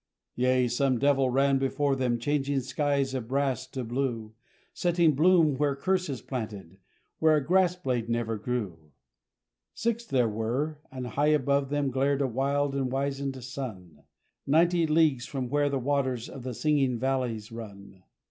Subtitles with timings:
[0.35, 4.33] Yea, some devil ran before them changing skies of brass to blue,
[4.73, 6.79] Setting bloom where curse is planted,
[7.19, 8.93] where a grass blade never grew.
[9.75, 13.99] Six there were, and high above them glared a wild and wizened sun,
[14.47, 18.01] Ninety leagues from where the waters of the singing valleys run.